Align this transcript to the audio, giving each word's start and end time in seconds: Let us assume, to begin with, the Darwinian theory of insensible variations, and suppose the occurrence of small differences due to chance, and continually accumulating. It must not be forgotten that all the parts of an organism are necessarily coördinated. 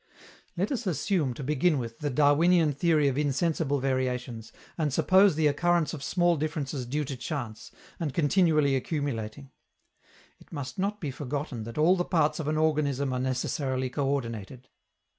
Let 0.57 0.71
us 0.71 0.87
assume, 0.87 1.35
to 1.35 1.43
begin 1.43 1.77
with, 1.77 1.99
the 1.99 2.09
Darwinian 2.09 2.73
theory 2.73 3.07
of 3.07 3.19
insensible 3.19 3.79
variations, 3.79 4.51
and 4.75 4.91
suppose 4.91 5.35
the 5.35 5.45
occurrence 5.45 5.93
of 5.93 6.01
small 6.03 6.37
differences 6.37 6.87
due 6.87 7.05
to 7.05 7.15
chance, 7.15 7.69
and 7.99 8.11
continually 8.11 8.75
accumulating. 8.75 9.51
It 10.39 10.51
must 10.51 10.79
not 10.79 11.01
be 11.01 11.11
forgotten 11.11 11.65
that 11.65 11.77
all 11.77 11.95
the 11.95 12.03
parts 12.03 12.39
of 12.39 12.47
an 12.47 12.57
organism 12.57 13.13
are 13.13 13.19
necessarily 13.19 13.91
coördinated. 13.91 14.63